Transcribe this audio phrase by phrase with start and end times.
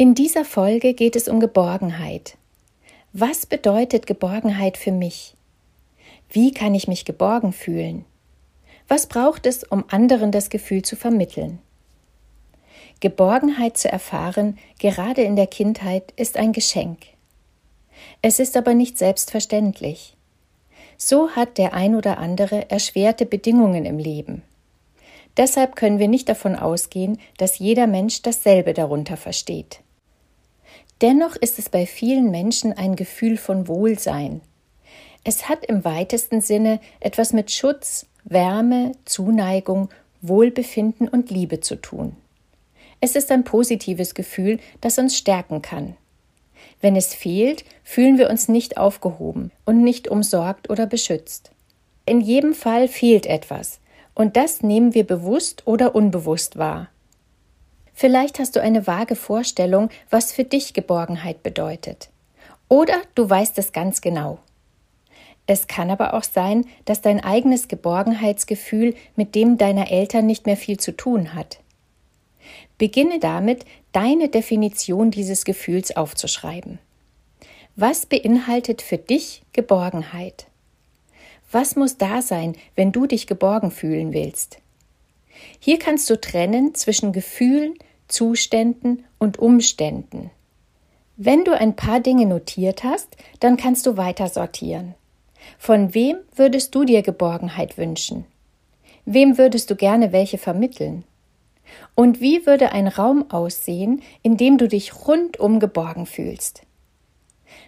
[0.00, 2.36] In dieser Folge geht es um Geborgenheit.
[3.12, 5.34] Was bedeutet Geborgenheit für mich?
[6.30, 8.04] Wie kann ich mich geborgen fühlen?
[8.86, 11.58] Was braucht es, um anderen das Gefühl zu vermitteln?
[13.00, 16.98] Geborgenheit zu erfahren, gerade in der Kindheit, ist ein Geschenk.
[18.22, 20.16] Es ist aber nicht selbstverständlich.
[20.96, 24.44] So hat der ein oder andere erschwerte Bedingungen im Leben.
[25.36, 29.80] Deshalb können wir nicht davon ausgehen, dass jeder Mensch dasselbe darunter versteht.
[31.00, 34.40] Dennoch ist es bei vielen Menschen ein Gefühl von Wohlsein.
[35.22, 39.90] Es hat im weitesten Sinne etwas mit Schutz, Wärme, Zuneigung,
[40.22, 42.16] Wohlbefinden und Liebe zu tun.
[43.00, 45.96] Es ist ein positives Gefühl, das uns stärken kann.
[46.80, 51.52] Wenn es fehlt, fühlen wir uns nicht aufgehoben und nicht umsorgt oder beschützt.
[52.06, 53.78] In jedem Fall fehlt etwas,
[54.14, 56.88] und das nehmen wir bewusst oder unbewusst wahr.
[58.00, 62.10] Vielleicht hast du eine vage Vorstellung, was für dich Geborgenheit bedeutet.
[62.68, 64.38] Oder du weißt es ganz genau.
[65.48, 70.56] Es kann aber auch sein, dass dein eigenes Geborgenheitsgefühl mit dem deiner Eltern nicht mehr
[70.56, 71.58] viel zu tun hat.
[72.78, 76.78] Beginne damit, deine Definition dieses Gefühls aufzuschreiben.
[77.74, 80.46] Was beinhaltet für dich Geborgenheit?
[81.50, 84.58] Was muss da sein, wenn du dich geborgen fühlen willst?
[85.58, 87.74] Hier kannst du trennen zwischen Gefühlen,
[88.08, 90.30] Zuständen und Umständen.
[91.16, 94.94] Wenn du ein paar Dinge notiert hast, dann kannst du weiter sortieren.
[95.58, 98.24] Von wem würdest du dir Geborgenheit wünschen?
[99.04, 101.04] Wem würdest du gerne welche vermitteln?
[101.94, 106.62] Und wie würde ein Raum aussehen, in dem du dich rundum geborgen fühlst?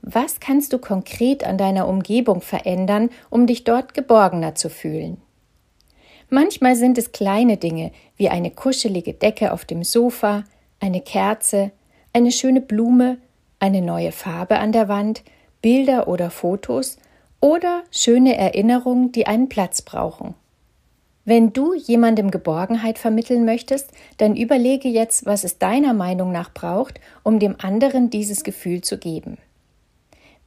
[0.00, 5.18] Was kannst du konkret an deiner Umgebung verändern, um dich dort geborgener zu fühlen?
[6.34, 10.42] Manchmal sind es kleine Dinge wie eine kuschelige Decke auf dem Sofa,
[10.80, 11.70] eine Kerze,
[12.12, 13.18] eine schöne Blume,
[13.60, 15.22] eine neue Farbe an der Wand,
[15.62, 16.98] Bilder oder Fotos
[17.40, 20.34] oder schöne Erinnerungen, die einen Platz brauchen.
[21.24, 26.98] Wenn du jemandem Geborgenheit vermitteln möchtest, dann überlege jetzt, was es deiner Meinung nach braucht,
[27.22, 29.38] um dem anderen dieses Gefühl zu geben.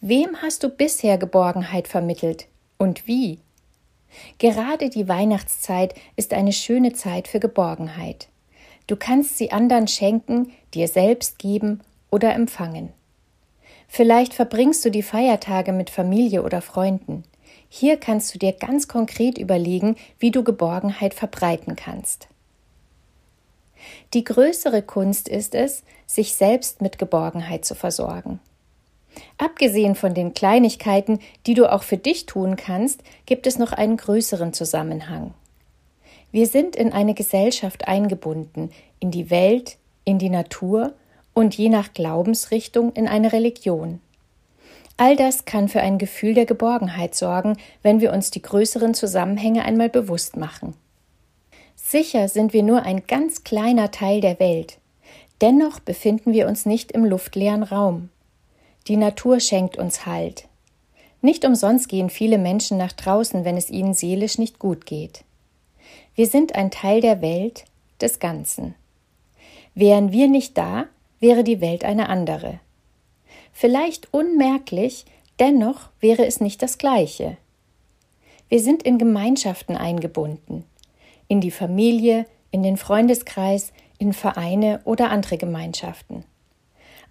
[0.00, 3.38] Wem hast du bisher Geborgenheit vermittelt und wie?
[4.38, 8.28] Gerade die Weihnachtszeit ist eine schöne Zeit für Geborgenheit.
[8.86, 11.80] Du kannst sie anderen schenken, dir selbst geben
[12.10, 12.92] oder empfangen.
[13.88, 17.24] Vielleicht verbringst du die Feiertage mit Familie oder Freunden.
[17.68, 22.28] Hier kannst du dir ganz konkret überlegen, wie du Geborgenheit verbreiten kannst.
[24.14, 28.40] Die größere Kunst ist es, sich selbst mit Geborgenheit zu versorgen.
[29.38, 33.96] Abgesehen von den Kleinigkeiten, die du auch für dich tun kannst, gibt es noch einen
[33.96, 35.34] größeren Zusammenhang.
[36.32, 40.92] Wir sind in eine Gesellschaft eingebunden, in die Welt, in die Natur
[41.34, 44.00] und je nach Glaubensrichtung in eine Religion.
[44.96, 49.64] All das kann für ein Gefühl der Geborgenheit sorgen, wenn wir uns die größeren Zusammenhänge
[49.64, 50.74] einmal bewusst machen.
[51.74, 54.78] Sicher sind wir nur ein ganz kleiner Teil der Welt,
[55.40, 58.08] dennoch befinden wir uns nicht im luftleeren Raum.
[58.88, 60.48] Die Natur schenkt uns Halt.
[61.20, 65.24] Nicht umsonst gehen viele Menschen nach draußen, wenn es ihnen seelisch nicht gut geht.
[66.14, 67.64] Wir sind ein Teil der Welt,
[68.00, 68.74] des Ganzen.
[69.74, 70.84] Wären wir nicht da,
[71.20, 72.60] wäre die Welt eine andere.
[73.52, 75.06] Vielleicht unmerklich,
[75.38, 77.36] dennoch wäre es nicht das gleiche.
[78.48, 80.64] Wir sind in Gemeinschaften eingebunden,
[81.26, 86.24] in die Familie, in den Freundeskreis, in Vereine oder andere Gemeinschaften.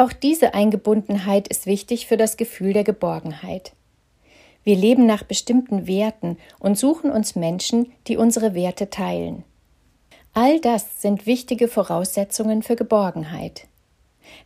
[0.00, 3.72] Auch diese Eingebundenheit ist wichtig für das Gefühl der Geborgenheit.
[4.64, 9.44] Wir leben nach bestimmten Werten und suchen uns Menschen, die unsere Werte teilen.
[10.32, 13.66] All das sind wichtige Voraussetzungen für Geborgenheit.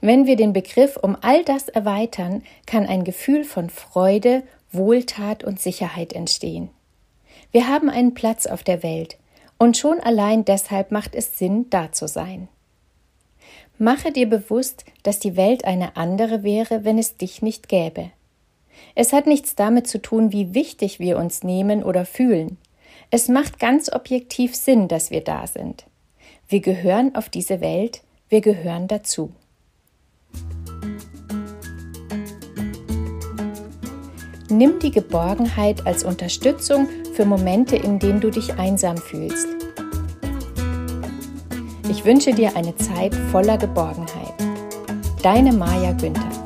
[0.00, 4.42] Wenn wir den Begriff um all das erweitern, kann ein Gefühl von Freude,
[4.72, 6.68] Wohltat und Sicherheit entstehen.
[7.52, 9.18] Wir haben einen Platz auf der Welt,
[9.56, 12.48] und schon allein deshalb macht es Sinn, da zu sein.
[13.78, 18.10] Mache dir bewusst, dass die Welt eine andere wäre, wenn es dich nicht gäbe.
[18.94, 22.58] Es hat nichts damit zu tun, wie wichtig wir uns nehmen oder fühlen.
[23.10, 25.84] Es macht ganz objektiv Sinn, dass wir da sind.
[26.48, 29.32] Wir gehören auf diese Welt, wir gehören dazu.
[34.48, 39.63] Nimm die Geborgenheit als Unterstützung für Momente, in denen du dich einsam fühlst.
[41.96, 44.34] Ich wünsche dir eine Zeit voller Geborgenheit.
[45.22, 46.43] Deine Maja Günther